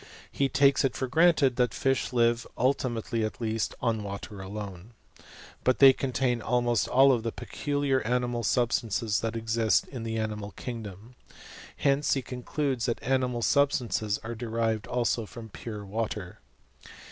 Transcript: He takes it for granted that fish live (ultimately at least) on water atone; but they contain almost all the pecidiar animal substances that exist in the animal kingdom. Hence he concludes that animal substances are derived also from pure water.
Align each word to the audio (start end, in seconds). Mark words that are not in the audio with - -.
He 0.31 0.49
takes 0.49 0.83
it 0.83 0.95
for 0.95 1.05
granted 1.05 1.57
that 1.57 1.75
fish 1.75 2.11
live 2.11 2.47
(ultimately 2.57 3.23
at 3.23 3.39
least) 3.39 3.75
on 3.83 4.01
water 4.01 4.41
atone; 4.41 4.93
but 5.63 5.77
they 5.77 5.93
contain 5.93 6.41
almost 6.41 6.87
all 6.87 7.15
the 7.19 7.31
pecidiar 7.31 8.03
animal 8.03 8.41
substances 8.41 9.19
that 9.19 9.35
exist 9.35 9.87
in 9.87 10.01
the 10.01 10.17
animal 10.17 10.53
kingdom. 10.53 11.13
Hence 11.77 12.15
he 12.15 12.23
concludes 12.23 12.87
that 12.87 13.03
animal 13.03 13.43
substances 13.43 14.19
are 14.23 14.33
derived 14.33 14.87
also 14.87 15.27
from 15.27 15.49
pure 15.49 15.85
water. 15.85 16.39